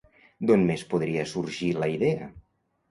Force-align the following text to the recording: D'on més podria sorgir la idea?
D'on 0.51 0.63
més 0.69 0.85
podria 0.95 1.29
sorgir 1.35 1.71
la 1.85 1.95
idea? 1.99 2.33